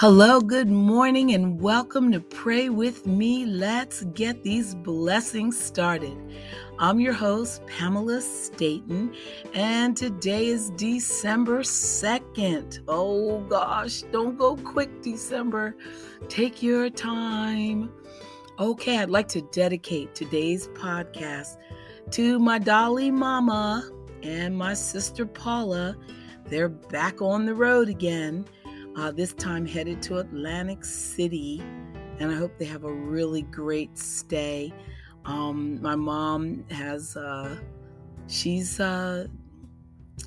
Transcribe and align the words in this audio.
Hello, 0.00 0.40
good 0.40 0.70
morning, 0.70 1.34
and 1.34 1.60
welcome 1.60 2.10
to 2.12 2.20
Pray 2.20 2.70
With 2.70 3.06
Me. 3.06 3.44
Let's 3.44 4.02
get 4.14 4.42
these 4.42 4.74
blessings 4.74 5.62
started. 5.62 6.16
I'm 6.78 7.00
your 7.00 7.12
host, 7.12 7.66
Pamela 7.66 8.22
Staten, 8.22 9.14
and 9.52 9.94
today 9.94 10.46
is 10.46 10.70
December 10.70 11.60
2nd. 11.60 12.80
Oh 12.88 13.40
gosh, 13.40 14.00
don't 14.10 14.38
go 14.38 14.56
quick, 14.56 15.02
December. 15.02 15.76
Take 16.30 16.62
your 16.62 16.88
time. 16.88 17.92
Okay, 18.58 19.00
I'd 19.00 19.10
like 19.10 19.28
to 19.28 19.42
dedicate 19.52 20.14
today's 20.14 20.68
podcast 20.68 21.58
to 22.12 22.38
my 22.38 22.58
Dolly 22.58 23.10
Mama 23.10 23.86
and 24.22 24.56
my 24.56 24.72
sister 24.72 25.26
Paula. 25.26 25.94
They're 26.46 26.70
back 26.70 27.20
on 27.20 27.44
the 27.44 27.54
road 27.54 27.90
again 27.90 28.46
uh, 29.00 29.10
this 29.10 29.32
time 29.32 29.64
headed 29.64 30.02
to 30.02 30.18
Atlantic 30.18 30.84
City. 30.84 31.62
And 32.18 32.30
I 32.30 32.34
hope 32.34 32.58
they 32.58 32.66
have 32.66 32.84
a 32.84 32.92
really 32.92 33.42
great 33.42 33.96
stay. 33.96 34.74
Um, 35.24 35.80
my 35.80 35.96
mom 35.96 36.64
has, 36.70 37.16
uh, 37.16 37.56
she's, 38.28 38.78
uh, 38.78 39.26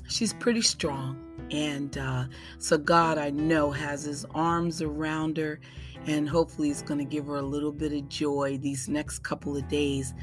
she's 0.08 0.32
pretty 0.32 0.60
strong. 0.60 1.20
And 1.52 1.96
uh, 1.96 2.24
so 2.58 2.76
God, 2.76 3.16
I 3.16 3.30
know, 3.30 3.70
has 3.70 4.02
his 4.02 4.24
arms 4.34 4.82
around 4.82 5.36
her. 5.36 5.60
And 6.06 6.28
hopefully, 6.28 6.68
he's 6.68 6.82
going 6.82 6.98
to 6.98 7.04
give 7.04 7.26
her 7.28 7.36
a 7.36 7.42
little 7.42 7.72
bit 7.72 7.92
of 7.92 8.08
joy 8.08 8.58
these 8.60 8.88
next 8.88 9.20
couple 9.20 9.56
of 9.56 9.68
days 9.68 10.14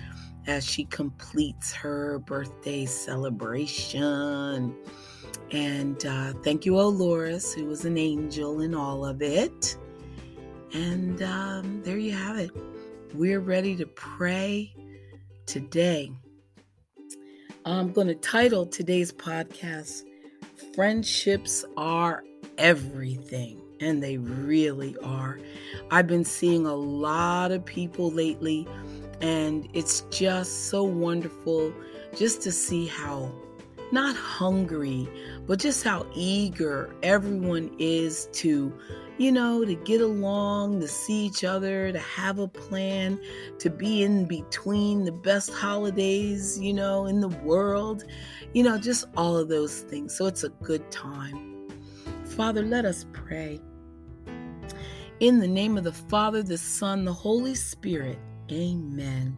as 0.46 0.66
she 0.66 0.84
completes 0.86 1.74
her 1.74 2.20
birthday 2.20 2.86
celebration. 2.86 4.76
And 5.52 6.06
uh, 6.06 6.34
thank 6.44 6.66
you, 6.66 6.78
Loris, 6.78 7.54
who 7.54 7.66
was 7.66 7.84
an 7.84 7.98
angel 7.98 8.62
in 8.62 8.74
all 8.74 9.06
of 9.06 9.22
it. 9.22 9.76
And 10.74 11.22
um, 11.22 11.82
there 11.84 11.98
you 11.98 12.14
have 12.14 12.38
it. 12.38 12.52
We're 13.14 13.42
ready 13.42 13.76
to 13.76 13.86
pray 13.86 14.74
today. 15.46 16.12
I'm 17.66 17.92
going 17.92 18.08
to 18.08 18.16
title 18.16 18.66
today's 18.66 19.12
podcast 19.12 20.04
Friendships 20.74 21.66
Are 21.76 22.24
Everything. 22.58 23.62
And 23.82 24.02
they 24.02 24.18
really 24.18 24.96
are. 25.04 25.40
I've 25.90 26.08
been 26.08 26.24
seeing 26.24 26.66
a 26.66 26.76
lot 26.76 27.52
of 27.52 27.66
people 27.66 28.12
lately, 28.12 28.68
and 29.20 29.68
it's 29.74 30.02
just 30.12 30.68
so 30.68 30.84
wonderful 30.84 31.74
just 32.16 32.42
to 32.44 32.52
see 32.52 32.86
how 32.86 33.34
not 33.92 34.16
hungry, 34.16 35.08
but 35.46 35.60
just 35.60 35.84
how 35.84 36.06
eager 36.14 36.96
everyone 37.04 37.76
is 37.80 38.28
to, 38.34 38.74
you 39.18 39.32
know, 39.32 39.66
to 39.66 39.76
get 39.76 40.02
along, 40.02 40.80
to 40.80 40.88
see 40.88 41.26
each 41.26 41.44
other, 41.44 41.92
to 41.92 42.00
have 42.00 42.40
a 42.40 42.48
plan, 42.48 43.20
to 43.60 43.70
be 43.70 44.04
in 44.04 44.26
between 44.26 45.04
the 45.04 45.12
best 45.12 45.52
holidays, 45.52 46.60
you 46.60 46.74
know, 46.74 47.06
in 47.06 47.22
the 47.22 47.30
world, 47.30 48.04
you 48.54 48.64
know, 48.64 48.78
just 48.78 49.06
all 49.18 49.38
of 49.38 49.50
those 49.50 49.82
things. 49.82 50.16
So 50.16 50.26
it's 50.26 50.44
a 50.44 50.50
good 50.50 50.90
time. 50.92 51.68
Father, 52.26 52.64
let 52.64 52.86
us 52.86 53.06
pray. 53.12 53.60
In 55.20 55.40
the 55.40 55.48
name 55.48 55.78
of 55.78 55.84
the 55.84 55.94
Father, 55.94 56.42
the 56.42 56.58
Son, 56.58 57.06
the 57.06 57.14
Holy 57.14 57.54
Spirit, 57.54 58.18
amen. 58.52 59.38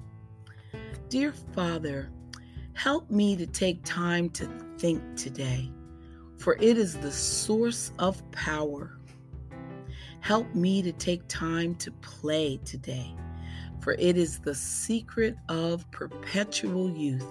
Dear 1.10 1.34
Father, 1.54 2.10
Help 2.76 3.10
me 3.10 3.36
to 3.36 3.46
take 3.46 3.84
time 3.84 4.30
to 4.32 4.46
think 4.78 5.02
today, 5.16 5.72
for 6.38 6.56
it 6.56 6.78
is 6.78 6.98
the 6.98 7.12
source 7.12 7.92
of 8.00 8.30
power. 8.32 8.98
Help 10.20 10.54
me 10.56 10.82
to 10.82 10.92
take 10.92 11.26
time 11.28 11.76
to 11.76 11.92
play 11.92 12.60
today, 12.66 13.16
for 13.80 13.94
it 13.94 14.18
is 14.18 14.40
the 14.40 14.56
secret 14.56 15.36
of 15.50 15.90
perpetual 15.92 16.90
youth. 16.90 17.28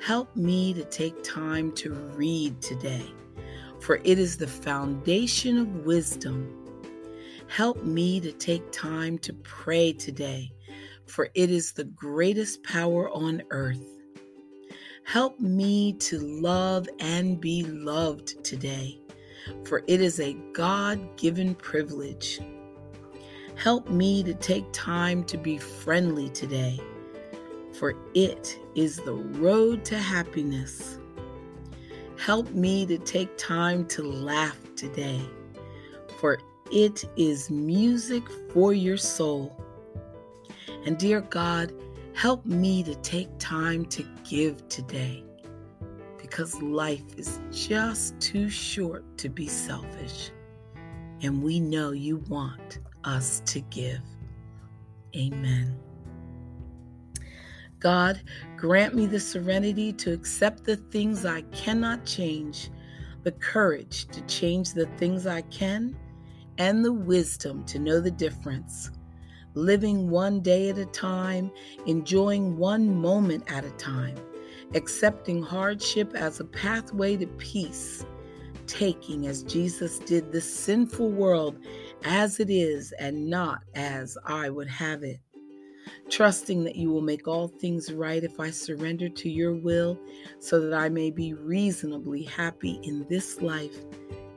Help 0.00 0.34
me 0.36 0.72
to 0.72 0.84
take 0.84 1.22
time 1.22 1.72
to 1.72 1.92
read 1.92 2.60
today, 2.62 3.04
for 3.80 3.96
it 4.04 4.18
is 4.18 4.38
the 4.38 4.46
foundation 4.46 5.58
of 5.58 5.84
wisdom. 5.84 6.64
Help 7.48 7.82
me 7.82 8.20
to 8.20 8.32
take 8.32 8.70
time 8.70 9.18
to 9.18 9.32
pray 9.42 9.92
today, 9.92 10.52
for 11.06 11.28
it 11.34 11.50
is 11.50 11.72
the 11.72 11.84
greatest 11.84 12.62
power 12.62 13.10
on 13.10 13.42
earth. 13.50 14.03
Help 15.04 15.38
me 15.38 15.92
to 15.92 16.18
love 16.18 16.88
and 16.98 17.38
be 17.38 17.62
loved 17.62 18.42
today, 18.42 18.98
for 19.64 19.82
it 19.86 20.00
is 20.00 20.18
a 20.18 20.32
God 20.54 21.16
given 21.18 21.54
privilege. 21.54 22.40
Help 23.54 23.88
me 23.90 24.22
to 24.24 24.34
take 24.34 24.64
time 24.72 25.22
to 25.24 25.36
be 25.36 25.58
friendly 25.58 26.30
today, 26.30 26.80
for 27.74 27.94
it 28.14 28.58
is 28.74 28.96
the 28.96 29.12
road 29.12 29.84
to 29.84 29.98
happiness. 29.98 30.98
Help 32.16 32.50
me 32.50 32.86
to 32.86 32.96
take 32.96 33.36
time 33.36 33.86
to 33.88 34.02
laugh 34.02 34.58
today, 34.74 35.20
for 36.18 36.38
it 36.72 37.04
is 37.16 37.50
music 37.50 38.22
for 38.52 38.72
your 38.72 38.96
soul. 38.96 39.54
And 40.86 40.98
dear 40.98 41.20
God, 41.20 41.72
Help 42.14 42.46
me 42.46 42.82
to 42.84 42.94
take 42.96 43.28
time 43.38 43.84
to 43.86 44.04
give 44.22 44.66
today 44.68 45.24
because 46.22 46.62
life 46.62 47.02
is 47.16 47.40
just 47.50 48.18
too 48.20 48.48
short 48.48 49.04
to 49.18 49.28
be 49.28 49.48
selfish. 49.48 50.30
And 51.22 51.42
we 51.42 51.58
know 51.58 51.90
you 51.90 52.18
want 52.28 52.78
us 53.02 53.42
to 53.46 53.60
give. 53.62 54.00
Amen. 55.16 55.76
God, 57.80 58.20
grant 58.56 58.94
me 58.94 59.06
the 59.06 59.20
serenity 59.20 59.92
to 59.94 60.12
accept 60.12 60.64
the 60.64 60.76
things 60.76 61.26
I 61.26 61.42
cannot 61.52 62.06
change, 62.06 62.70
the 63.24 63.32
courage 63.32 64.06
to 64.06 64.20
change 64.22 64.72
the 64.72 64.86
things 64.98 65.26
I 65.26 65.42
can, 65.42 65.96
and 66.58 66.84
the 66.84 66.92
wisdom 66.92 67.64
to 67.64 67.80
know 67.80 68.00
the 68.00 68.10
difference 68.12 68.92
living 69.54 70.10
one 70.10 70.40
day 70.40 70.68
at 70.70 70.78
a 70.78 70.86
time, 70.86 71.50
enjoying 71.86 72.56
one 72.56 72.94
moment 73.00 73.44
at 73.46 73.64
a 73.64 73.70
time, 73.72 74.16
accepting 74.74 75.42
hardship 75.42 76.14
as 76.14 76.40
a 76.40 76.44
pathway 76.44 77.16
to 77.16 77.26
peace, 77.26 78.04
taking 78.66 79.26
as 79.26 79.42
Jesus 79.42 79.98
did 80.00 80.32
the 80.32 80.40
sinful 80.40 81.10
world 81.10 81.58
as 82.04 82.40
it 82.40 82.50
is 82.50 82.92
and 82.98 83.28
not 83.28 83.62
as 83.74 84.18
I 84.24 84.50
would 84.50 84.68
have 84.68 85.02
it. 85.02 85.20
Trusting 86.10 86.64
that 86.64 86.76
you 86.76 86.90
will 86.90 87.02
make 87.02 87.28
all 87.28 87.48
things 87.48 87.92
right 87.92 88.22
if 88.22 88.40
I 88.40 88.50
surrender 88.50 89.08
to 89.08 89.30
your 89.30 89.54
will 89.54 89.98
so 90.38 90.60
that 90.60 90.74
I 90.74 90.88
may 90.88 91.10
be 91.10 91.34
reasonably 91.34 92.22
happy 92.22 92.78
in 92.82 93.06
this 93.08 93.40
life 93.40 93.76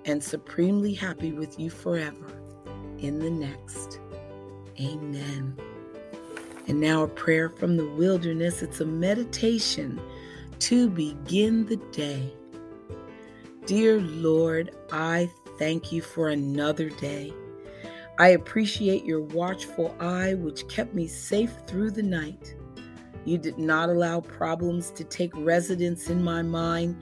and 0.05 0.23
supremely 0.23 0.93
happy 0.93 1.31
with 1.31 1.59
you 1.59 1.69
forever 1.69 2.41
in 2.99 3.19
the 3.19 3.29
next. 3.29 3.99
Amen. 4.79 5.57
And 6.67 6.79
now 6.79 7.03
a 7.03 7.07
prayer 7.07 7.49
from 7.49 7.77
the 7.77 7.89
wilderness. 7.91 8.61
It's 8.61 8.81
a 8.81 8.85
meditation 8.85 9.99
to 10.59 10.89
begin 10.89 11.65
the 11.65 11.77
day. 11.91 12.33
Dear 13.65 13.99
Lord, 14.01 14.71
I 14.91 15.29
thank 15.57 15.91
you 15.91 16.01
for 16.01 16.29
another 16.29 16.89
day. 16.89 17.33
I 18.19 18.29
appreciate 18.29 19.05
your 19.05 19.21
watchful 19.21 19.95
eye, 19.99 20.33
which 20.33 20.67
kept 20.67 20.93
me 20.93 21.07
safe 21.07 21.53
through 21.67 21.91
the 21.91 22.03
night. 22.03 22.55
You 23.25 23.37
did 23.37 23.57
not 23.57 23.89
allow 23.89 24.21
problems 24.21 24.89
to 24.91 25.03
take 25.03 25.31
residence 25.35 26.09
in 26.09 26.23
my 26.23 26.41
mind, 26.41 26.95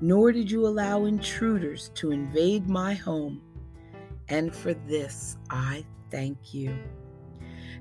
nor 0.00 0.32
did 0.32 0.50
you 0.50 0.66
allow 0.66 1.04
intruders 1.04 1.90
to 1.96 2.12
invade 2.12 2.68
my 2.68 2.94
home. 2.94 3.42
And 4.28 4.54
for 4.54 4.74
this, 4.74 5.36
I 5.50 5.84
thank 6.10 6.54
you. 6.54 6.74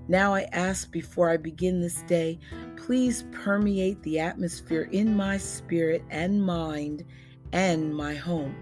Now 0.08 0.34
I 0.34 0.48
ask 0.52 0.92
before 0.92 1.30
I 1.30 1.38
begin 1.38 1.80
this 1.80 2.02
day, 2.04 2.40
please 2.76 3.26
permeate 3.32 4.02
the 4.04 4.20
atmosphere 4.20 4.90
in 4.92 5.16
my 5.16 5.38
spirit 5.38 6.04
and 6.10 6.44
mind 6.44 7.06
and 7.54 7.96
my 7.96 8.16
home. 8.16 8.56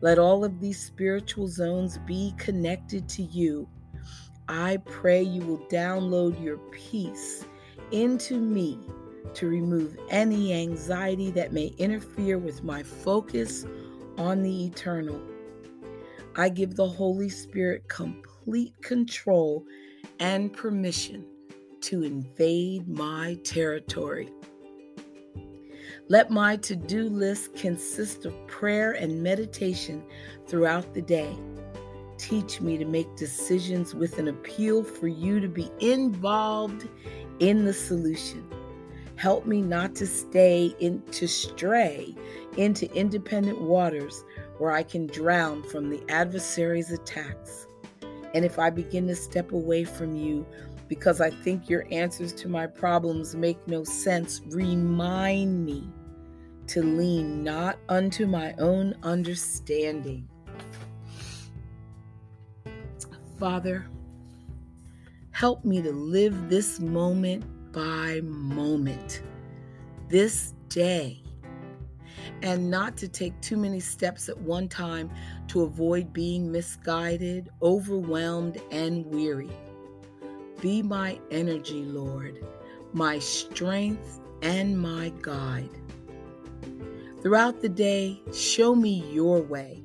Let 0.00 0.18
all 0.18 0.44
of 0.44 0.60
these 0.60 0.80
spiritual 0.80 1.48
zones 1.48 1.98
be 1.98 2.34
connected 2.38 3.08
to 3.10 3.22
you. 3.22 3.68
I 4.48 4.78
pray 4.84 5.22
you 5.22 5.42
will 5.42 5.66
download 5.68 6.42
your 6.42 6.58
peace 6.70 7.44
into 7.90 8.38
me 8.38 8.78
to 9.34 9.48
remove 9.48 9.96
any 10.10 10.52
anxiety 10.52 11.30
that 11.32 11.52
may 11.52 11.68
interfere 11.78 12.38
with 12.38 12.62
my 12.62 12.82
focus 12.82 13.64
on 14.18 14.42
the 14.42 14.66
eternal. 14.66 15.20
I 16.36 16.48
give 16.48 16.76
the 16.76 16.88
Holy 16.88 17.28
Spirit 17.28 17.88
complete 17.88 18.74
control 18.82 19.64
and 20.18 20.52
permission 20.52 21.24
to 21.82 22.02
invade 22.02 22.88
my 22.88 23.38
territory. 23.44 24.32
Let 26.08 26.30
my 26.30 26.56
to 26.58 26.76
do 26.76 27.08
list 27.08 27.54
consist 27.54 28.26
of 28.26 28.46
prayer 28.46 28.92
and 28.92 29.22
meditation 29.22 30.02
throughout 30.46 30.92
the 30.94 31.02
day. 31.02 31.34
Teach 32.18 32.60
me 32.60 32.78
to 32.78 32.84
make 32.84 33.16
decisions 33.16 33.94
with 33.94 34.18
an 34.18 34.28
appeal 34.28 34.84
for 34.84 35.08
you 35.08 35.40
to 35.40 35.48
be 35.48 35.70
involved 35.80 36.88
in 37.38 37.64
the 37.64 37.72
solution. 37.72 38.46
Help 39.16 39.46
me 39.46 39.60
not 39.60 39.94
to 39.96 40.06
stay 40.06 40.74
in 40.80 41.02
to 41.12 41.26
stray 41.26 42.14
into 42.56 42.92
independent 42.94 43.60
waters 43.60 44.24
where 44.58 44.72
I 44.72 44.82
can 44.82 45.06
drown 45.06 45.62
from 45.62 45.88
the 45.88 46.02
adversary's 46.08 46.90
attacks. 46.90 47.66
And 48.34 48.44
if 48.44 48.58
I 48.58 48.68
begin 48.70 49.06
to 49.06 49.14
step 49.14 49.52
away 49.52 49.84
from 49.84 50.16
you 50.16 50.44
because 50.88 51.20
I 51.20 51.30
think 51.30 51.70
your 51.70 51.86
answers 51.90 52.32
to 52.34 52.48
my 52.48 52.66
problems 52.66 53.34
make 53.34 53.66
no 53.66 53.84
sense, 53.84 54.42
remind 54.48 55.64
me 55.64 55.88
to 56.66 56.82
lean 56.82 57.42
not 57.42 57.78
unto 57.88 58.26
my 58.26 58.54
own 58.58 58.94
understanding. 59.02 60.28
Father, 63.38 63.86
help 65.30 65.64
me 65.64 65.82
to 65.82 65.92
live 65.92 66.48
this 66.48 66.80
moment 66.80 67.44
by 67.72 68.20
moment, 68.22 69.22
this 70.08 70.54
day, 70.68 71.23
and 72.42 72.70
not 72.70 72.96
to 72.98 73.08
take 73.08 73.38
too 73.40 73.56
many 73.56 73.80
steps 73.80 74.28
at 74.28 74.38
one 74.38 74.68
time 74.68 75.10
to 75.48 75.62
avoid 75.62 76.12
being 76.12 76.50
misguided, 76.50 77.48
overwhelmed, 77.62 78.60
and 78.70 79.06
weary. 79.06 79.50
Be 80.60 80.82
my 80.82 81.18
energy, 81.30 81.84
Lord, 81.84 82.44
my 82.92 83.18
strength, 83.18 84.20
and 84.42 84.78
my 84.78 85.12
guide. 85.20 85.70
Throughout 87.22 87.60
the 87.60 87.68
day, 87.68 88.20
show 88.32 88.74
me 88.74 89.04
your 89.10 89.40
way. 89.40 89.82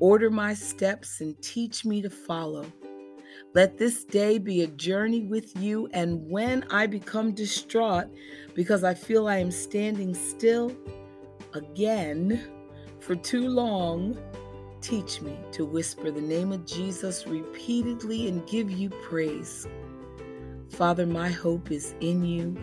Order 0.00 0.30
my 0.30 0.52
steps 0.52 1.20
and 1.20 1.40
teach 1.40 1.84
me 1.84 2.02
to 2.02 2.10
follow. 2.10 2.66
Let 3.54 3.78
this 3.78 4.04
day 4.04 4.38
be 4.38 4.62
a 4.62 4.66
journey 4.66 5.22
with 5.22 5.56
you, 5.56 5.88
and 5.92 6.28
when 6.28 6.64
I 6.70 6.86
become 6.86 7.32
distraught 7.32 8.08
because 8.54 8.84
I 8.84 8.94
feel 8.94 9.28
I 9.28 9.38
am 9.38 9.50
standing 9.50 10.14
still 10.14 10.76
again 11.56 12.48
for 13.00 13.16
too 13.16 13.48
long, 13.48 14.18
teach 14.80 15.20
me 15.20 15.36
to 15.52 15.64
whisper 15.64 16.10
the 16.10 16.20
name 16.20 16.52
of 16.52 16.64
Jesus 16.64 17.26
repeatedly 17.26 18.28
and 18.28 18.46
give 18.46 18.70
you 18.70 18.90
praise. 18.90 19.66
Father, 20.70 21.06
my 21.06 21.28
hope 21.28 21.70
is 21.70 21.94
in 22.00 22.24
you, 22.24 22.56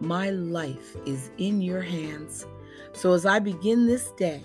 my 0.00 0.30
life 0.30 0.96
is 1.06 1.30
in 1.38 1.60
your 1.60 1.82
hands. 1.82 2.46
So 2.92 3.12
as 3.12 3.26
I 3.26 3.38
begin 3.38 3.86
this 3.86 4.12
day, 4.12 4.44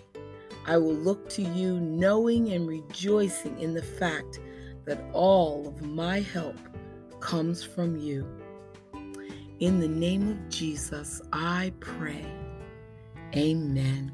I 0.65 0.77
will 0.77 0.95
look 0.95 1.29
to 1.29 1.41
you 1.41 1.79
knowing 1.79 2.53
and 2.53 2.67
rejoicing 2.67 3.59
in 3.59 3.73
the 3.73 3.83
fact 3.83 4.39
that 4.85 5.03
all 5.13 5.67
of 5.67 5.81
my 5.81 6.19
help 6.19 6.57
comes 7.19 7.63
from 7.63 7.97
you. 7.97 8.27
In 9.59 9.79
the 9.79 9.88
name 9.88 10.29
of 10.29 10.50
Jesus, 10.50 11.21
I 11.31 11.73
pray. 11.79 12.25
Amen. 13.35 14.12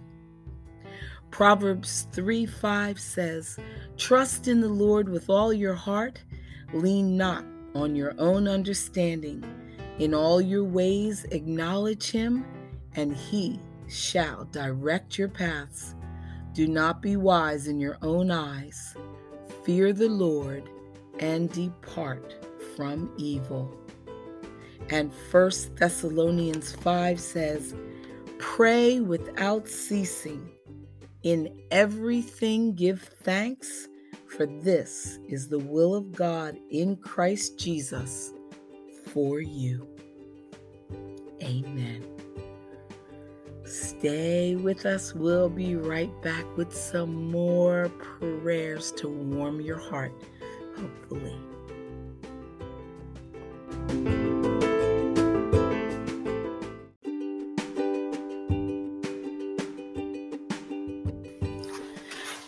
Proverbs 1.31 2.07
3 2.11 2.45
5 2.45 2.99
says, 2.99 3.57
Trust 3.97 4.47
in 4.47 4.61
the 4.61 4.69
Lord 4.69 5.09
with 5.09 5.29
all 5.29 5.53
your 5.53 5.75
heart, 5.75 6.23
lean 6.73 7.17
not 7.17 7.45
on 7.75 7.95
your 7.95 8.13
own 8.17 8.47
understanding. 8.47 9.43
In 9.99 10.13
all 10.13 10.39
your 10.41 10.63
ways, 10.63 11.25
acknowledge 11.31 12.11
him, 12.11 12.45
and 12.95 13.15
he 13.15 13.59
shall 13.87 14.45
direct 14.45 15.17
your 15.17 15.27
paths. 15.27 15.95
Do 16.53 16.67
not 16.67 17.01
be 17.01 17.15
wise 17.15 17.67
in 17.67 17.79
your 17.79 17.97
own 18.01 18.31
eyes. 18.31 18.95
Fear 19.63 19.93
the 19.93 20.09
Lord 20.09 20.69
and 21.19 21.51
depart 21.51 22.35
from 22.75 23.11
evil. 23.17 23.77
And 24.89 25.11
1 25.31 25.51
Thessalonians 25.75 26.73
5 26.73 27.19
says, 27.19 27.75
Pray 28.39 28.99
without 29.01 29.67
ceasing. 29.67 30.49
In 31.23 31.61
everything 31.69 32.73
give 32.73 33.01
thanks, 33.01 33.89
for 34.27 34.45
this 34.45 35.19
is 35.27 35.49
the 35.49 35.59
will 35.59 35.93
of 35.93 36.13
God 36.13 36.57
in 36.71 36.95
Christ 36.95 37.59
Jesus 37.59 38.31
for 39.07 39.41
you. 39.41 39.87
Amen. 41.43 42.05
Stay 43.65 44.55
with 44.55 44.85
us. 44.85 45.13
We'll 45.13 45.49
be 45.49 45.75
right 45.75 46.09
back 46.21 46.45
with 46.57 46.73
some 46.73 47.29
more 47.29 47.91
prayers 48.19 48.91
to 48.93 49.09
warm 49.09 49.61
your 49.61 49.77
heart, 49.77 50.13
hopefully. 50.77 51.35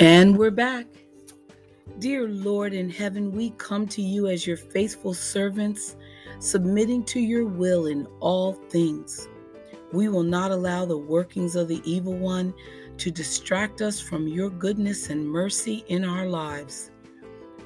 And 0.01 0.35
we're 0.35 0.49
back. 0.49 0.87
Dear 1.99 2.27
Lord 2.27 2.73
in 2.73 2.89
heaven, 2.89 3.31
we 3.31 3.51
come 3.51 3.87
to 3.89 4.01
you 4.01 4.29
as 4.29 4.47
your 4.47 4.57
faithful 4.57 5.13
servants, 5.13 5.95
submitting 6.39 7.03
to 7.03 7.19
your 7.19 7.45
will 7.45 7.85
in 7.85 8.07
all 8.19 8.53
things. 8.53 9.27
We 9.93 10.09
will 10.09 10.23
not 10.23 10.49
allow 10.49 10.85
the 10.85 10.97
workings 10.97 11.55
of 11.55 11.67
the 11.67 11.83
evil 11.85 12.15
one 12.15 12.51
to 12.97 13.11
distract 13.11 13.83
us 13.83 13.99
from 13.99 14.27
your 14.27 14.49
goodness 14.49 15.11
and 15.11 15.23
mercy 15.23 15.85
in 15.87 16.03
our 16.03 16.25
lives. 16.25 16.89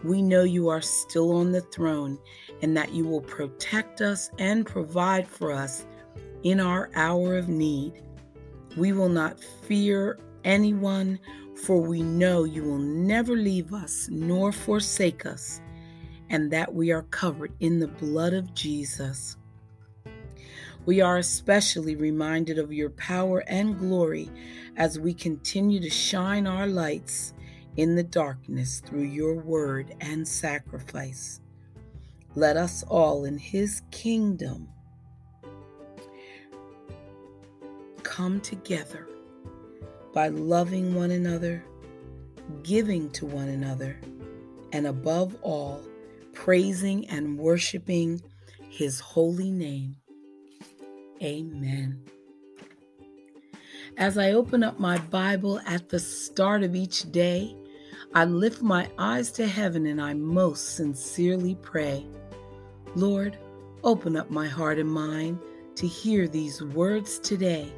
We 0.03 0.21
know 0.21 0.43
you 0.43 0.67
are 0.67 0.81
still 0.81 1.37
on 1.37 1.53
the 1.53 1.61
throne 1.61 2.19
and 2.61 2.75
that 2.75 2.91
you 2.91 3.05
will 3.05 3.21
protect 3.21 4.01
us 4.01 4.29
and 4.39 4.65
provide 4.65 5.25
for 5.25 5.53
us 5.53 5.85
in 6.43 6.59
our 6.59 6.89
hour 6.95 7.37
of 7.37 7.47
need. 7.47 8.03
We 8.75 8.91
will 8.91 9.07
not 9.07 9.39
fear 9.39 10.19
anyone, 10.43 11.17
for 11.55 11.79
we 11.81 12.03
know 12.03 12.43
you 12.43 12.63
will 12.63 12.77
never 12.77 13.35
leave 13.35 13.73
us 13.73 14.07
nor 14.11 14.51
forsake 14.51 15.25
us, 15.25 15.61
and 16.29 16.51
that 16.51 16.73
we 16.73 16.91
are 16.91 17.03
covered 17.03 17.53
in 17.59 17.79
the 17.79 17.87
blood 17.87 18.33
of 18.33 18.53
Jesus. 18.53 19.37
We 20.85 21.01
are 21.01 21.17
especially 21.17 21.95
reminded 21.95 22.59
of 22.59 22.71
your 22.71 22.91
power 22.91 23.43
and 23.47 23.79
glory 23.79 24.29
as 24.77 24.99
we 24.99 25.13
continue 25.13 25.79
to 25.79 25.89
shine 25.89 26.45
our 26.45 26.67
lights 26.67 27.33
in 27.77 27.95
the 27.95 28.03
darkness 28.03 28.81
through 28.85 29.03
your 29.03 29.35
word 29.35 29.95
and 30.01 30.27
sacrifice. 30.27 31.41
Let 32.35 32.57
us 32.57 32.83
all 32.83 33.25
in 33.25 33.37
his 33.37 33.81
kingdom 33.91 34.67
come 38.03 38.39
together 38.41 39.07
by 40.15 40.29
loving 40.29 40.95
one 40.95 41.11
another, 41.11 41.61
giving 42.63 43.09
to 43.09 43.25
one 43.25 43.49
another, 43.49 43.99
and 44.71 44.87
above 44.87 45.35
all, 45.41 45.81
praising 46.31 47.05
and 47.09 47.37
worshiping 47.37 48.21
his 48.69 49.01
holy 49.01 49.51
name. 49.51 49.97
Amen. 51.21 52.01
As 53.97 54.17
I 54.17 54.31
open 54.31 54.63
up 54.63 54.79
my 54.79 54.97
Bible 54.97 55.59
at 55.67 55.89
the 55.89 55.99
start 55.99 56.63
of 56.63 56.77
each 56.77 57.11
day, 57.11 57.53
I 58.13 58.23
lift 58.23 58.61
my 58.61 58.89
eyes 58.97 59.33
to 59.33 59.45
heaven 59.45 59.85
and 59.85 60.01
I 60.01 60.13
most 60.13 60.77
sincerely 60.77 61.55
pray. 61.61 62.07
Lord, 62.95 63.37
open 63.83 64.15
up 64.15 64.29
my 64.29 64.47
heart 64.47 64.79
and 64.79 64.89
mind 64.89 65.39
to 65.75 65.85
hear 65.85 66.29
these 66.29 66.63
words 66.63 67.19
today. 67.19 67.69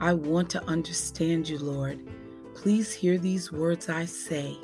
I 0.00 0.14
want 0.14 0.48
to 0.50 0.64
understand 0.64 1.48
you, 1.48 1.58
Lord. 1.58 2.00
Please 2.54 2.92
hear 2.92 3.18
these 3.18 3.52
words 3.52 3.88
I 3.88 4.04
say. 4.04 4.56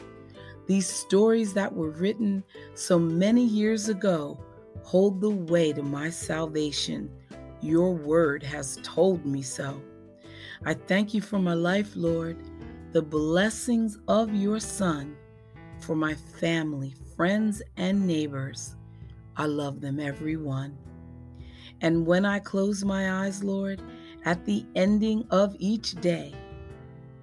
These 0.66 0.86
stories 0.86 1.52
that 1.54 1.74
were 1.74 1.90
written 1.90 2.44
so 2.74 2.98
many 2.98 3.44
years 3.44 3.88
ago 3.88 4.38
hold 4.82 5.20
the 5.20 5.30
way 5.30 5.72
to 5.72 5.82
my 5.82 6.10
salvation 6.10 7.10
your 7.64 7.94
word 7.94 8.42
has 8.42 8.78
told 8.82 9.24
me 9.24 9.40
so. 9.40 9.80
I 10.66 10.74
thank 10.74 11.14
you 11.14 11.22
for 11.22 11.38
my 11.38 11.54
life, 11.54 11.92
Lord, 11.96 12.36
the 12.92 13.02
blessings 13.02 13.98
of 14.06 14.34
your 14.34 14.60
Son, 14.60 15.16
for 15.80 15.96
my 15.96 16.14
family, 16.14 16.94
friends, 17.16 17.62
and 17.76 18.06
neighbors. 18.06 18.76
I 19.36 19.46
love 19.46 19.80
them, 19.80 19.98
every 19.98 20.36
one. 20.36 20.76
And 21.80 22.06
when 22.06 22.24
I 22.24 22.38
close 22.38 22.84
my 22.84 23.24
eyes, 23.24 23.42
Lord, 23.42 23.82
at 24.24 24.44
the 24.44 24.64
ending 24.74 25.26
of 25.30 25.54
each 25.58 25.94
day, 26.00 26.34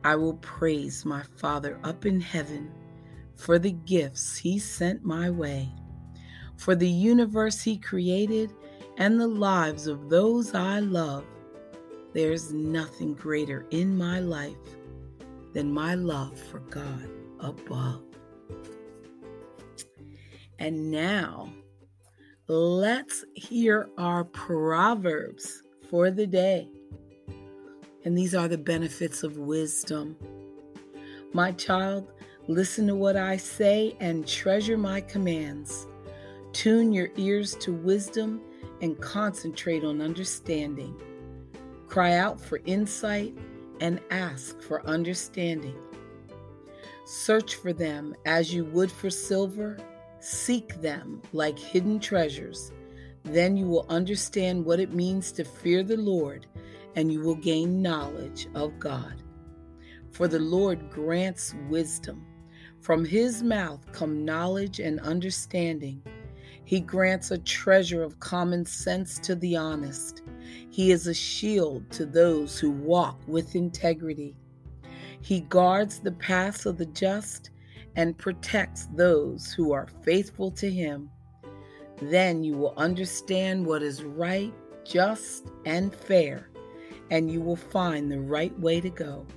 I 0.04 0.16
will 0.16 0.36
praise 0.36 1.06
my 1.06 1.24
Father 1.38 1.80
up 1.84 2.06
in 2.06 2.20
heaven 2.20 2.72
for 3.36 3.60
the 3.60 3.72
gifts 3.72 4.38
He 4.38 4.60
sent 4.60 5.04
my 5.04 5.30
way, 5.30 5.72
for 6.58 6.76
the 6.76 6.90
universe 6.90 7.62
He 7.62 7.78
created 7.78 8.54
and 8.98 9.20
the 9.20 9.28
lives 9.28 9.88
of 9.88 10.10
those 10.10 10.54
I 10.54 10.80
love, 10.80 11.26
there's 12.14 12.54
nothing 12.54 13.14
greater 13.14 13.66
in 13.72 13.98
my 13.98 14.20
life 14.20 14.58
than 15.54 15.72
my 15.72 15.96
love 15.96 16.38
for 16.40 16.60
God 16.60 17.10
above. 17.40 18.04
And 20.60 20.92
now, 20.92 21.52
let's 22.48 23.26
hear 23.34 23.90
our 23.98 24.26
proverbs 24.26 25.64
for 25.90 26.12
the 26.12 26.28
day. 26.28 26.70
And 28.04 28.18
these 28.18 28.34
are 28.34 28.48
the 28.48 28.58
benefits 28.58 29.24
of 29.24 29.38
wisdom. 29.38 30.18
My 31.34 31.52
child, 31.52 32.12
listen 32.48 32.88
to 32.88 32.96
what 32.96 33.16
I 33.16 33.38
say 33.38 33.96
and 34.00 34.28
treasure 34.28 34.78
my 34.78 35.02
commands. 35.02 35.88
Tune 36.52 36.92
your 36.92 37.10
ears 37.16 37.56
to 37.58 37.72
wisdom 37.72 38.42
and 38.82 39.00
concentrate 39.00 39.84
on 39.84 40.02
understanding. 40.02 41.00
Cry 41.88 42.16
out 42.18 42.42
for 42.42 42.60
insight 42.66 43.38
and 43.80 44.00
ask 44.10 44.62
for 44.62 44.86
understanding. 44.86 45.76
Search 47.06 47.56
for 47.56 47.74
them 47.74 48.16
as 48.26 48.54
you 48.54 48.66
would 48.66 48.92
for 48.92 49.10
silver. 49.10 49.78
Seek 50.20 50.82
them 50.82 51.22
like 51.34 51.58
hidden 51.58 52.00
treasures. 52.00 52.72
Then 53.24 53.56
you 53.56 53.68
will 53.68 53.86
understand 53.90 54.66
what 54.66 54.80
it 54.80 54.94
means 54.94 55.32
to 55.34 55.44
fear 55.44 55.84
the 55.84 55.98
Lord 55.98 56.48
and 56.96 57.12
you 57.12 57.22
will 57.22 57.36
gain 57.36 57.82
knowledge 57.82 58.48
of 58.56 58.80
God. 58.80 59.22
For 60.12 60.28
the 60.28 60.40
Lord 60.40 60.90
grants 60.90 61.56
wisdom. 61.70 62.26
From 62.82 63.06
his 63.06 63.44
mouth 63.44 63.86
come 63.92 64.26
knowledge 64.26 64.80
and 64.80 65.00
understanding. 65.00 66.02
He 66.66 66.80
grants 66.80 67.32
a 67.32 67.38
treasure 67.38 68.04
of 68.04 68.20
common 68.20 68.66
sense 68.66 69.20
to 69.20 69.36
the 69.36 69.56
honest. 69.56 70.22
He 70.70 70.92
is 70.92 71.08
a 71.08 71.14
shield 71.14 71.90
to 71.92 72.06
those 72.06 72.60
who 72.60 72.72
walk 72.72 73.20
with 73.28 73.56
integrity. 73.56 74.36
He 75.22 75.42
guards 75.42 76.00
the 76.00 76.14
paths 76.14 76.66
of 76.66 76.78
the 76.78 76.86
just 76.88 77.52
and 77.96 78.18
protects 78.18 78.88
those 78.96 79.54
who 79.54 79.72
are 79.72 79.88
faithful 80.04 80.52
to 80.52 80.70
him. 80.70 81.10
Then 82.02 82.44
you 82.44 82.58
will 82.58 82.74
understand 82.78 83.66
what 83.66 83.84
is 83.84 84.04
right, 84.04 84.54
just, 84.84 85.52
and 85.66 85.94
fair 85.94 86.51
and 87.12 87.30
you 87.30 87.42
will 87.42 87.58
find 87.58 88.12
the 88.12 88.20
right 88.20 88.58
way 88.60 88.82
to 88.82 88.90
go. 88.90 89.28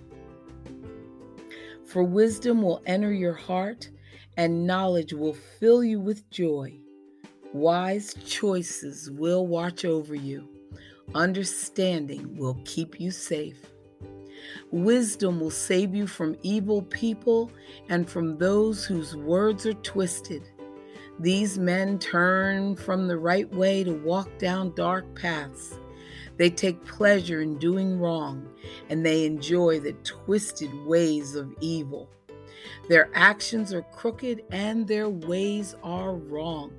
For 1.85 2.02
wisdom 2.02 2.62
will 2.62 2.83
enter 2.87 3.12
your 3.12 3.35
heart, 3.35 3.90
and 4.37 4.66
knowledge 4.66 5.12
will 5.12 5.35
fill 5.35 5.85
you 5.85 6.00
with 6.00 6.31
joy. 6.31 6.78
Wise 7.52 8.14
choices 8.25 9.11
will 9.11 9.47
watch 9.47 9.85
over 9.85 10.14
you. 10.14 10.49
Understanding 11.14 12.37
will 12.37 12.59
keep 12.64 12.99
you 12.99 13.11
safe. 13.11 13.66
Wisdom 14.71 15.40
will 15.40 15.50
save 15.50 15.95
you 15.95 16.07
from 16.07 16.37
evil 16.43 16.83
people 16.83 17.50
and 17.88 18.09
from 18.09 18.38
those 18.38 18.85
whose 18.85 19.16
words 19.16 19.66
are 19.66 19.75
twisted. 19.75 20.43
These 21.21 21.59
men 21.59 21.99
turn 21.99 22.75
from 22.75 23.07
the 23.07 23.19
right 23.19 23.52
way 23.54 23.85
to 23.85 23.93
walk 23.93 24.38
down 24.38 24.75
dark 24.75 25.14
paths. 25.14 25.78
They 26.37 26.50
take 26.50 26.85
pleasure 26.85 27.41
in 27.41 27.59
doing 27.59 27.99
wrong, 27.99 28.49
and 28.88 29.05
they 29.05 29.25
enjoy 29.25 29.81
the 29.81 29.93
twisted 30.05 30.75
ways 30.85 31.35
of 31.35 31.55
evil. 31.61 32.11
Their 32.88 33.09
actions 33.14 33.73
are 33.73 33.83
crooked, 33.83 34.43
and 34.50 34.87
their 34.87 35.09
ways 35.09 35.76
are 35.83 36.14
wrong. 36.14 36.73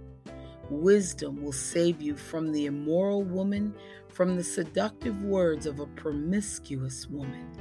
Wisdom 0.69 1.41
will 1.41 1.51
save 1.51 2.01
you 2.01 2.15
from 2.15 2.51
the 2.51 2.65
immoral 2.65 3.23
woman, 3.23 3.73
from 4.09 4.35
the 4.35 4.43
seductive 4.43 5.21
words 5.21 5.65
of 5.65 5.79
a 5.79 5.85
promiscuous 5.87 7.07
woman. 7.07 7.51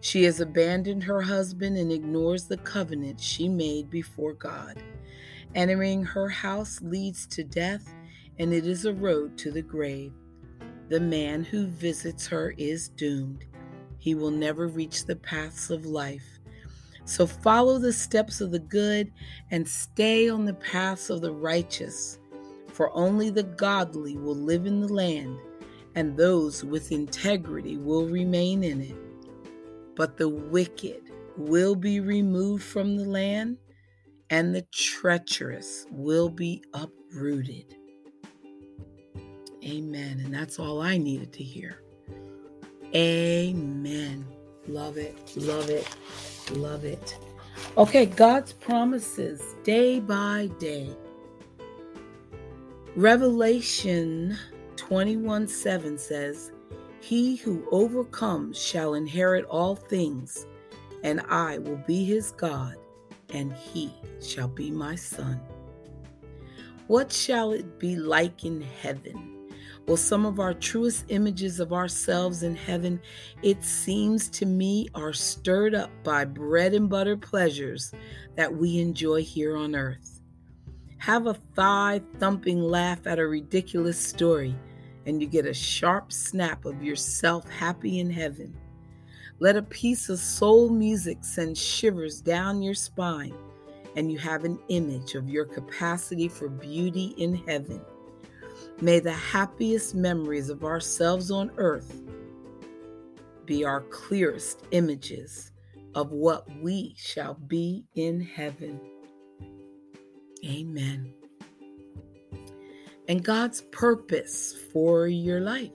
She 0.00 0.24
has 0.24 0.40
abandoned 0.40 1.04
her 1.04 1.22
husband 1.22 1.78
and 1.78 1.90
ignores 1.90 2.46
the 2.46 2.58
covenant 2.58 3.20
she 3.20 3.48
made 3.48 3.88
before 3.88 4.34
God. 4.34 4.82
Entering 5.54 6.02
her 6.02 6.28
house 6.28 6.80
leads 6.82 7.26
to 7.28 7.44
death, 7.44 7.94
and 8.38 8.52
it 8.52 8.66
is 8.66 8.84
a 8.84 8.92
road 8.92 9.38
to 9.38 9.50
the 9.50 9.62
grave. 9.62 10.12
The 10.88 11.00
man 11.00 11.44
who 11.44 11.66
visits 11.66 12.26
her 12.26 12.54
is 12.58 12.88
doomed. 12.88 13.44
He 13.98 14.14
will 14.14 14.30
never 14.30 14.68
reach 14.68 15.06
the 15.06 15.16
paths 15.16 15.70
of 15.70 15.86
life. 15.86 16.38
So 17.06 17.26
follow 17.26 17.78
the 17.78 17.92
steps 17.92 18.40
of 18.40 18.50
the 18.50 18.58
good 18.58 19.10
and 19.50 19.68
stay 19.68 20.28
on 20.28 20.44
the 20.44 20.54
paths 20.54 21.10
of 21.10 21.20
the 21.20 21.32
righteous. 21.32 22.18
For 22.72 22.94
only 22.94 23.30
the 23.30 23.42
godly 23.42 24.16
will 24.16 24.34
live 24.34 24.66
in 24.66 24.80
the 24.80 24.92
land, 24.92 25.38
and 25.94 26.16
those 26.16 26.64
with 26.64 26.92
integrity 26.92 27.76
will 27.76 28.08
remain 28.08 28.62
in 28.62 28.80
it. 28.80 28.96
But 29.94 30.16
the 30.16 30.28
wicked 30.28 31.02
will 31.36 31.76
be 31.76 32.00
removed 32.00 32.64
from 32.64 32.96
the 32.96 33.04
land, 33.04 33.58
and 34.28 34.54
the 34.54 34.66
treacherous 34.72 35.86
will 35.90 36.28
be 36.28 36.62
uprooted. 36.74 37.76
Amen. 39.64 40.20
And 40.24 40.34
that's 40.34 40.58
all 40.58 40.82
I 40.82 40.98
needed 40.98 41.32
to 41.34 41.42
hear. 41.42 41.80
Amen. 42.94 44.26
Love 44.68 44.98
it. 44.98 45.36
Love 45.36 45.70
it. 45.70 45.88
Love 46.52 46.84
it. 46.84 47.18
Okay, 47.76 48.06
God's 48.06 48.52
promises 48.52 49.54
day 49.64 50.00
by 50.00 50.50
day. 50.58 50.94
Revelation 52.96 54.38
21 54.76 55.48
7 55.48 55.98
says, 55.98 56.52
He 57.00 57.36
who 57.36 57.66
overcomes 57.72 58.60
shall 58.60 58.94
inherit 58.94 59.44
all 59.46 59.74
things, 59.74 60.46
and 61.02 61.20
I 61.28 61.58
will 61.58 61.82
be 61.86 62.04
his 62.04 62.30
God, 62.32 62.76
and 63.30 63.52
he 63.52 63.92
shall 64.20 64.48
be 64.48 64.70
my 64.70 64.94
son. 64.94 65.40
What 66.86 67.10
shall 67.10 67.52
it 67.52 67.78
be 67.78 67.96
like 67.96 68.44
in 68.44 68.60
heaven? 68.60 69.43
Well, 69.86 69.98
some 69.98 70.24
of 70.24 70.40
our 70.40 70.54
truest 70.54 71.04
images 71.08 71.60
of 71.60 71.74
ourselves 71.74 72.42
in 72.42 72.56
heaven, 72.56 73.00
it 73.42 73.62
seems 73.62 74.30
to 74.30 74.46
me, 74.46 74.88
are 74.94 75.12
stirred 75.12 75.74
up 75.74 75.90
by 76.02 76.24
bread 76.24 76.72
and 76.72 76.88
butter 76.88 77.18
pleasures 77.18 77.92
that 78.34 78.54
we 78.54 78.78
enjoy 78.78 79.22
here 79.22 79.56
on 79.56 79.74
earth. 79.74 80.22
Have 80.96 81.26
a 81.26 81.34
thigh 81.54 82.00
thumping 82.18 82.62
laugh 82.62 83.06
at 83.06 83.18
a 83.18 83.26
ridiculous 83.26 83.98
story, 83.98 84.56
and 85.04 85.20
you 85.20 85.28
get 85.28 85.44
a 85.44 85.52
sharp 85.52 86.12
snap 86.12 86.64
of 86.64 86.82
yourself 86.82 87.46
happy 87.50 88.00
in 88.00 88.08
heaven. 88.08 88.56
Let 89.38 89.56
a 89.58 89.62
piece 89.62 90.08
of 90.08 90.18
soul 90.18 90.70
music 90.70 91.18
send 91.20 91.58
shivers 91.58 92.22
down 92.22 92.62
your 92.62 92.74
spine, 92.74 93.34
and 93.96 94.10
you 94.10 94.16
have 94.16 94.44
an 94.44 94.58
image 94.68 95.14
of 95.14 95.28
your 95.28 95.44
capacity 95.44 96.28
for 96.28 96.48
beauty 96.48 97.14
in 97.18 97.34
heaven. 97.34 97.82
May 98.80 98.98
the 98.98 99.12
happiest 99.12 99.94
memories 99.94 100.50
of 100.50 100.64
ourselves 100.64 101.30
on 101.30 101.50
earth 101.56 102.02
be 103.46 103.64
our 103.64 103.82
clearest 103.82 104.64
images 104.72 105.52
of 105.94 106.10
what 106.10 106.44
we 106.60 106.94
shall 106.98 107.34
be 107.34 107.84
in 107.94 108.20
heaven. 108.20 108.80
Amen. 110.44 111.14
And 113.08 113.22
God's 113.22 113.62
purpose 113.70 114.54
for 114.72 115.06
your 115.06 115.40
life. 115.40 115.70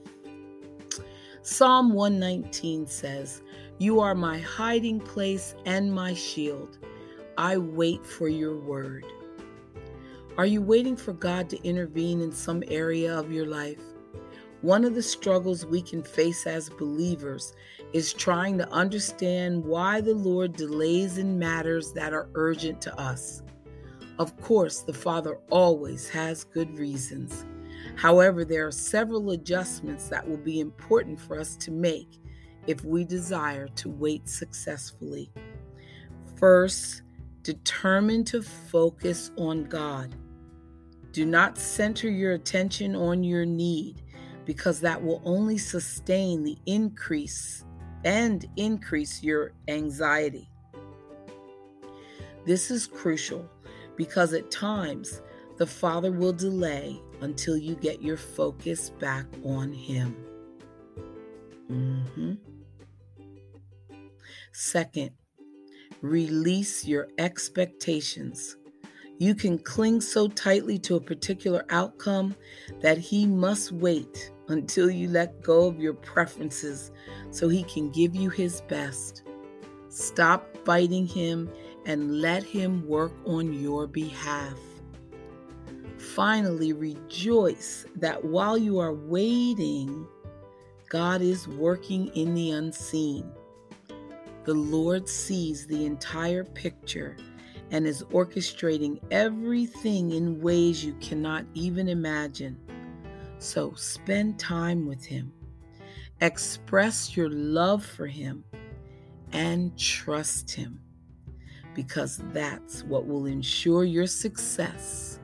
Psalm 1.42 1.94
119 1.94 2.86
says, 2.86 3.42
You 3.78 4.00
are 4.00 4.14
my 4.14 4.38
hiding 4.38 5.00
place 5.00 5.54
and 5.64 5.92
my 5.92 6.12
shield. 6.12 6.78
I 7.38 7.56
wait 7.56 8.04
for 8.04 8.28
your 8.28 8.58
word. 8.58 9.06
Are 10.40 10.46
you 10.46 10.62
waiting 10.62 10.96
for 10.96 11.12
God 11.12 11.50
to 11.50 11.62
intervene 11.68 12.22
in 12.22 12.32
some 12.32 12.64
area 12.68 13.14
of 13.14 13.30
your 13.30 13.44
life? 13.44 13.82
One 14.62 14.86
of 14.86 14.94
the 14.94 15.02
struggles 15.02 15.66
we 15.66 15.82
can 15.82 16.02
face 16.02 16.46
as 16.46 16.70
believers 16.70 17.52
is 17.92 18.14
trying 18.14 18.56
to 18.56 18.72
understand 18.72 19.62
why 19.62 20.00
the 20.00 20.14
Lord 20.14 20.56
delays 20.56 21.18
in 21.18 21.38
matters 21.38 21.92
that 21.92 22.14
are 22.14 22.30
urgent 22.32 22.80
to 22.80 22.98
us. 22.98 23.42
Of 24.18 24.34
course, 24.40 24.80
the 24.80 24.94
Father 24.94 25.38
always 25.50 26.08
has 26.08 26.44
good 26.44 26.78
reasons. 26.78 27.44
However, 27.96 28.42
there 28.42 28.66
are 28.66 28.72
several 28.72 29.32
adjustments 29.32 30.08
that 30.08 30.26
will 30.26 30.38
be 30.38 30.60
important 30.60 31.20
for 31.20 31.38
us 31.38 31.54
to 31.56 31.70
make 31.70 32.18
if 32.66 32.82
we 32.82 33.04
desire 33.04 33.68
to 33.68 33.90
wait 33.90 34.26
successfully. 34.26 35.30
First, 36.36 37.02
determine 37.42 38.24
to 38.24 38.40
focus 38.40 39.32
on 39.36 39.64
God. 39.64 40.16
Do 41.12 41.26
not 41.26 41.58
center 41.58 42.08
your 42.08 42.32
attention 42.32 42.94
on 42.94 43.24
your 43.24 43.44
need 43.44 44.02
because 44.44 44.80
that 44.80 45.02
will 45.02 45.20
only 45.24 45.58
sustain 45.58 46.42
the 46.42 46.56
increase 46.66 47.64
and 48.04 48.46
increase 48.56 49.22
your 49.22 49.52
anxiety. 49.68 50.48
This 52.46 52.70
is 52.70 52.86
crucial 52.86 53.48
because 53.96 54.32
at 54.32 54.50
times 54.50 55.22
the 55.58 55.66
Father 55.66 56.10
will 56.10 56.32
delay 56.32 57.00
until 57.20 57.56
you 57.56 57.74
get 57.74 58.02
your 58.02 58.16
focus 58.16 58.90
back 58.90 59.26
on 59.44 59.72
Him. 59.72 60.16
Mm-hmm. 61.70 62.32
Second, 64.52 65.10
release 66.00 66.86
your 66.86 67.08
expectations. 67.18 68.56
You 69.20 69.34
can 69.34 69.58
cling 69.58 70.00
so 70.00 70.28
tightly 70.28 70.78
to 70.78 70.96
a 70.96 71.00
particular 71.00 71.66
outcome 71.68 72.34
that 72.80 72.96
He 72.96 73.26
must 73.26 73.70
wait 73.70 74.32
until 74.48 74.90
you 74.90 75.08
let 75.08 75.42
go 75.42 75.66
of 75.66 75.78
your 75.78 75.92
preferences 75.92 76.90
so 77.30 77.46
He 77.46 77.62
can 77.64 77.90
give 77.90 78.16
you 78.16 78.30
His 78.30 78.62
best. 78.62 79.24
Stop 79.90 80.56
fighting 80.64 81.06
Him 81.06 81.50
and 81.84 82.22
let 82.22 82.42
Him 82.42 82.88
work 82.88 83.12
on 83.26 83.52
your 83.52 83.86
behalf. 83.86 84.58
Finally, 85.98 86.72
rejoice 86.72 87.84
that 87.96 88.24
while 88.24 88.56
you 88.56 88.78
are 88.78 88.94
waiting, 88.94 90.06
God 90.88 91.20
is 91.20 91.46
working 91.46 92.06
in 92.14 92.32
the 92.32 92.52
unseen. 92.52 93.30
The 94.44 94.54
Lord 94.54 95.10
sees 95.10 95.66
the 95.66 95.84
entire 95.84 96.42
picture 96.42 97.18
and 97.70 97.86
is 97.86 98.02
orchestrating 98.04 99.00
everything 99.10 100.12
in 100.12 100.40
ways 100.40 100.84
you 100.84 100.94
cannot 101.00 101.44
even 101.54 101.88
imagine. 101.88 102.58
So 103.38 103.72
spend 103.74 104.38
time 104.38 104.86
with 104.86 105.04
Him, 105.04 105.32
express 106.20 107.16
your 107.16 107.30
love 107.30 107.84
for 107.84 108.06
Him, 108.06 108.44
and 109.32 109.76
trust 109.78 110.50
Him 110.50 110.80
because 111.74 112.20
that's 112.32 112.82
what 112.84 113.06
will 113.06 113.26
ensure 113.26 113.84
your 113.84 114.06
success 114.06 115.20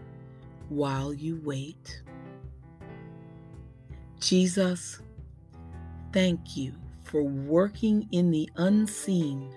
while 0.69 1.13
you 1.13 1.41
wait. 1.45 2.03
Jesus, 4.21 5.01
thank 6.13 6.57
you 6.57 6.73
for 7.05 7.23
working 7.23 8.09
in 8.13 8.31
the 8.31 8.49
unseen. 8.57 9.55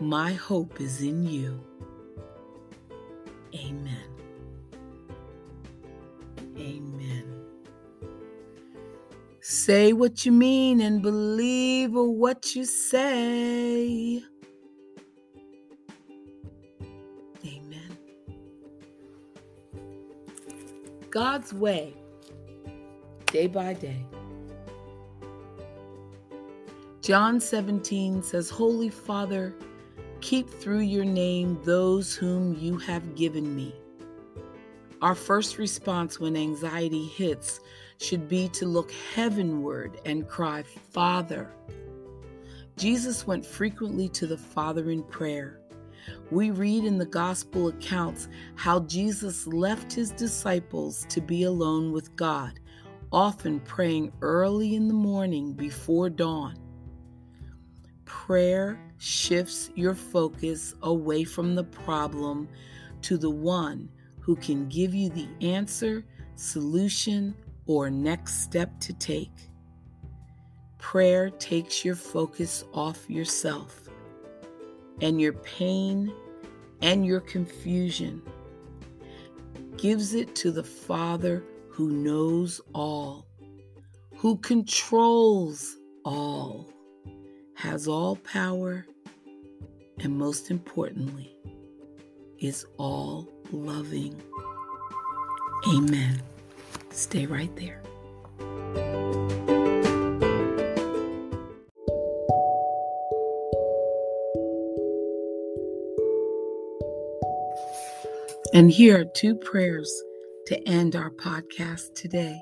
My 0.00 0.32
hope 0.32 0.80
is 0.80 1.02
in 1.02 1.26
you. 1.26 1.60
Amen. 3.52 4.08
Amen. 6.56 7.24
Say 9.40 9.92
what 9.92 10.24
you 10.24 10.30
mean 10.30 10.80
and 10.80 11.02
believe 11.02 11.94
what 11.94 12.54
you 12.54 12.64
say. 12.64 14.22
Amen. 17.44 17.98
God's 21.10 21.52
way, 21.52 21.94
day 23.26 23.48
by 23.48 23.74
day. 23.74 24.06
John 27.00 27.40
17 27.40 28.22
says, 28.22 28.50
Holy 28.50 28.90
Father, 28.90 29.54
keep 30.20 30.48
through 30.48 30.80
your 30.80 31.04
name 31.04 31.58
those 31.64 32.14
whom 32.14 32.54
you 32.58 32.76
have 32.78 33.14
given 33.14 33.54
me. 33.54 33.74
Our 35.00 35.14
first 35.14 35.58
response 35.58 36.18
when 36.18 36.36
anxiety 36.36 37.06
hits 37.06 37.60
should 37.98 38.28
be 38.28 38.48
to 38.50 38.66
look 38.66 38.90
heavenward 39.14 40.00
and 40.04 40.28
cry, 40.28 40.62
Father. 40.62 41.52
Jesus 42.76 43.26
went 43.26 43.44
frequently 43.44 44.08
to 44.10 44.26
the 44.26 44.36
Father 44.36 44.90
in 44.90 45.02
prayer. 45.04 45.60
We 46.30 46.50
read 46.50 46.84
in 46.84 46.98
the 46.98 47.06
gospel 47.06 47.68
accounts 47.68 48.28
how 48.54 48.80
Jesus 48.80 49.46
left 49.46 49.92
his 49.92 50.10
disciples 50.10 51.06
to 51.10 51.20
be 51.20 51.44
alone 51.44 51.92
with 51.92 52.14
God, 52.16 52.58
often 53.12 53.60
praying 53.60 54.12
early 54.20 54.74
in 54.74 54.88
the 54.88 54.94
morning 54.94 55.52
before 55.52 56.10
dawn. 56.10 56.56
Prayer 58.04 58.80
shifts 58.98 59.70
your 59.74 59.94
focus 59.94 60.74
away 60.82 61.24
from 61.24 61.54
the 61.54 61.64
problem 61.64 62.48
to 63.02 63.16
the 63.16 63.30
one 63.30 63.88
who 64.20 64.36
can 64.36 64.68
give 64.68 64.94
you 64.94 65.08
the 65.08 65.28
answer, 65.40 66.04
solution, 66.36 67.34
or 67.66 67.90
next 67.90 68.42
step 68.42 68.78
to 68.80 68.92
take. 68.94 69.30
Prayer 70.78 71.30
takes 71.30 71.84
your 71.84 71.94
focus 71.94 72.64
off 72.72 73.08
yourself 73.08 73.88
and 75.00 75.20
your 75.20 75.32
pain 75.32 76.12
and 76.82 77.04
your 77.04 77.20
confusion, 77.20 78.22
gives 79.76 80.14
it 80.14 80.34
to 80.36 80.50
the 80.50 80.64
Father 80.64 81.44
who 81.70 81.90
knows 81.90 82.60
all, 82.74 83.26
who 84.16 84.36
controls 84.38 85.76
all, 86.04 86.72
has 87.58 87.88
all 87.88 88.14
power, 88.14 88.86
and 89.98 90.16
most 90.16 90.48
importantly, 90.48 91.34
is 92.38 92.64
all 92.76 93.28
loving. 93.50 94.14
Amen. 95.66 96.22
Stay 96.90 97.26
right 97.26 97.50
there. 97.56 97.82
And 108.54 108.70
here 108.70 109.00
are 109.00 109.04
two 109.04 109.34
prayers 109.34 109.92
to 110.46 110.68
end 110.68 110.94
our 110.94 111.10
podcast 111.10 111.94
today. 111.96 112.40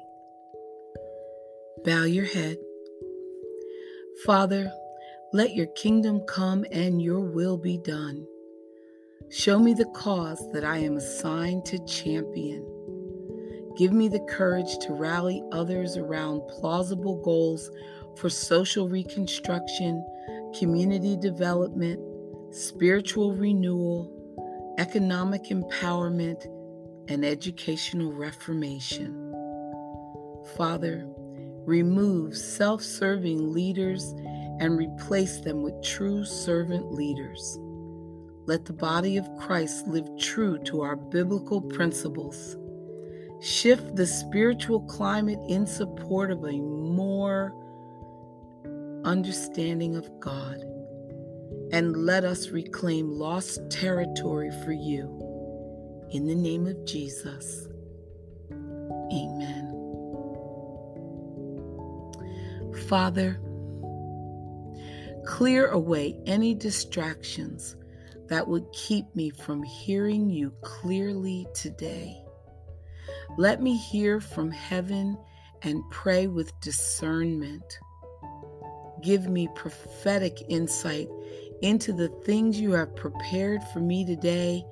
Bow 1.87 2.05
your 2.05 2.27
head. 2.27 2.59
Father, 4.27 4.71
let 5.33 5.55
your 5.55 5.67
kingdom 5.69 6.21
come 6.29 6.65
and 6.71 7.03
your 7.03 7.21
will 7.21 7.57
be 7.57 7.79
done. 7.79 8.27
Show 9.29 9.59
me 9.59 9.75
the 9.75 9.87
cause 9.87 10.41
that 10.53 10.65
I 10.65 10.79
am 10.79 10.97
assigned 10.97 11.65
to 11.67 11.85
champion. 11.85 12.65
Give 13.77 13.93
me 13.93 14.09
the 14.09 14.25
courage 14.29 14.79
to 14.79 14.95
rally 14.95 15.43
others 15.53 15.97
around 15.97 16.43
plausible 16.49 17.21
goals 17.23 17.71
for 18.17 18.31
social 18.31 18.89
reconstruction, 18.89 20.05
community 20.57 21.17
development, 21.17 22.01
spiritual 22.55 23.35
renewal, 23.35 24.13
economic 24.79 25.45
empowerment, 25.45 26.47
and 27.09 27.25
educational 27.25 28.13
reformation. 28.13 29.33
Father, 30.57 31.05
remove 31.67 32.37
self 32.37 32.81
serving 32.81 33.53
leaders 33.53 34.15
and 34.61 34.79
replace 34.79 35.41
them 35.41 35.63
with 35.63 35.83
true 35.83 36.25
servant 36.25 36.93
leaders. 36.93 37.59
Let 38.47 38.65
the 38.65 38.73
body 38.73 39.17
of 39.17 39.29
Christ 39.39 39.87
live 39.87 40.09
true 40.19 40.59
to 40.65 40.83
our 40.83 40.97
biblical 40.97 41.61
principles. 41.61 42.57
Shift 43.41 43.97
the 43.97 44.07
spiritual 44.07 44.81
climate 44.83 45.41
in 45.49 45.67
support 45.67 46.31
of 46.31 46.45
a 46.45 46.53
more 46.53 47.53
understanding 49.05 49.97
of 49.97 50.09
God 50.21 50.65
and 51.73 51.97
let 51.97 52.25
us 52.25 52.51
reclaim 52.51 53.11
lost 53.11 53.61
territory 53.71 54.51
for 54.65 54.73
you. 54.73 55.23
In 56.11 56.27
the 56.27 56.35
name 56.35 56.67
of 56.67 56.85
Jesus, 56.87 57.69
amen. 59.13 59.73
Father, 62.89 63.41
clear 65.27 65.69
away 65.69 66.17
any 66.27 66.55
distractions 66.55 67.77
that 68.29 68.47
would 68.47 68.67
keep 68.73 69.05
me 69.15 69.31
from 69.31 69.63
hearing 69.63 70.31
you 70.31 70.51
clearly 70.63 71.47
today. 71.55 72.23
Let 73.37 73.61
me 73.61 73.77
hear 73.77 74.21
from 74.21 74.51
heaven 74.51 75.19
and 75.63 75.83
pray 75.91 76.27
with 76.27 76.59
discernment. 76.61 77.79
Give 79.03 79.29
me 79.29 79.49
prophetic 79.55 80.43
insight 80.49 81.09
into 81.63 81.93
the 81.93 82.09
things 82.25 82.61
you 82.61 82.73
have 82.73 82.97
prepared 82.97 83.63
for 83.73 83.81
me 83.81 84.05
today 84.05 84.65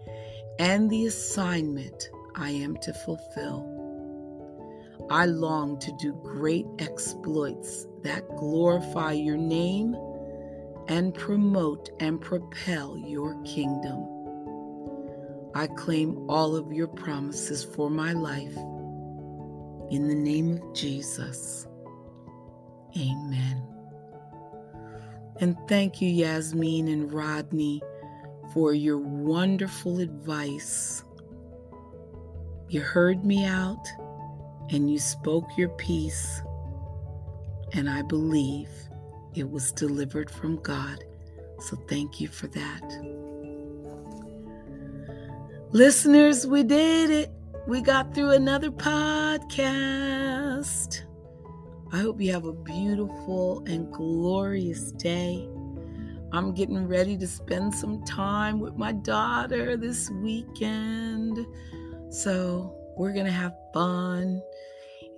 and 0.59 0.89
the 0.89 1.07
assignment 1.07 2.09
I 2.37 2.51
am 2.51 2.77
to 2.79 2.93
fulfill. 2.93 3.71
I 5.11 5.27
long 5.27 5.79
to 5.81 5.93
do 6.01 6.19
great 6.23 6.67
exploits 6.79 7.87
that 8.03 8.27
glorify 8.37 9.13
your 9.13 9.37
name 9.37 9.95
and 10.89 11.15
promote 11.15 11.91
and 12.01 12.21
propel 12.21 12.97
your 12.99 13.41
kingdom. 13.45 14.07
I 15.55 15.69
claim 15.69 16.29
all 16.29 16.57
of 16.57 16.73
your 16.73 16.89
promises 16.89 17.65
for 17.65 17.89
my 17.89 18.13
life. 18.13 18.57
In 19.91 20.09
the 20.09 20.15
name 20.15 20.57
of 20.57 20.75
Jesus, 20.75 21.67
amen. 22.97 23.63
And 25.41 25.57
thank 25.69 26.01
you, 26.01 26.09
Yasmin 26.09 26.89
and 26.89 27.13
Rodney, 27.13 27.83
for 28.53 28.73
your 28.73 28.99
wonderful 28.99 30.01
advice. 30.01 31.05
You 32.69 32.81
heard 32.81 33.25
me 33.25 33.45
out 33.45 33.87
and 34.71 34.91
you 34.91 34.99
spoke 34.99 35.47
your 35.57 35.69
piece, 35.71 36.41
and 37.73 37.89
I 37.91 38.03
believe 38.03 38.69
it 39.35 39.51
was 39.51 39.73
delivered 39.73 40.31
from 40.31 40.57
God. 40.63 41.05
So 41.61 41.77
thank 41.89 42.21
you 42.21 42.29
for 42.29 42.47
that. 42.49 42.83
Listeners, 45.71 46.47
we 46.47 46.63
did 46.63 47.11
it. 47.11 47.31
We 47.67 47.81
got 47.81 48.15
through 48.15 48.31
another 48.31 48.71
podcast. 48.71 49.65
I 51.93 51.99
hope 51.99 52.21
you 52.21 52.33
have 52.33 52.45
a 52.45 52.53
beautiful 52.53 53.65
and 53.67 53.91
glorious 53.93 54.93
day. 54.93 55.49
I'm 56.33 56.53
getting 56.53 56.87
ready 56.87 57.17
to 57.17 57.27
spend 57.27 57.75
some 57.75 58.05
time 58.05 58.61
with 58.61 58.77
my 58.77 58.93
daughter 58.93 59.77
this 59.77 60.11
weekend. 60.11 61.47
So 62.11 62.77
we're 62.97 63.13
going 63.13 63.27
to 63.27 63.33
have 63.33 63.55
fun. 63.73 64.43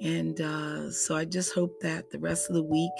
And 0.02 0.40
uh, 0.40 0.90
so 0.90 1.16
I 1.16 1.24
just 1.24 1.54
hope 1.54 1.80
that 1.80 2.10
the 2.10 2.18
rest 2.18 2.50
of 2.50 2.54
the 2.54 2.62
week 2.62 2.92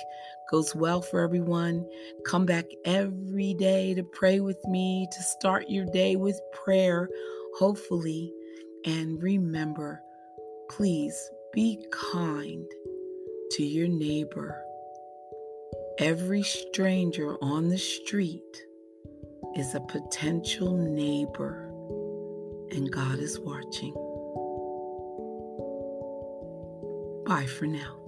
goes 0.50 0.74
well 0.74 1.02
for 1.02 1.20
everyone. 1.20 1.86
Come 2.24 2.46
back 2.46 2.66
every 2.84 3.54
day 3.54 3.94
to 3.94 4.02
pray 4.02 4.40
with 4.40 4.62
me, 4.66 5.06
to 5.12 5.22
start 5.22 5.68
your 5.68 5.86
day 5.86 6.16
with 6.16 6.40
prayer 6.52 7.08
hopefully. 7.56 8.32
And 8.84 9.22
remember, 9.22 10.00
please 10.70 11.30
be 11.52 11.84
kind 11.90 12.66
to 13.52 13.64
your 13.64 13.88
neighbor. 13.88 14.62
Every 15.98 16.42
stranger 16.42 17.36
on 17.42 17.68
the 17.68 17.78
street 17.78 18.66
is 19.56 19.74
a 19.74 19.80
potential 19.80 20.76
neighbor, 20.76 21.70
and 22.70 22.90
God 22.92 23.18
is 23.18 23.40
watching. 23.40 24.05
Bye 27.26 27.46
for 27.46 27.66
now. 27.66 28.05